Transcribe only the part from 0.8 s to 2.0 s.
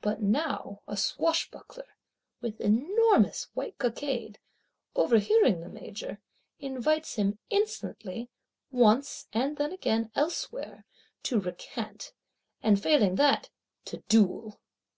a swashbuckler,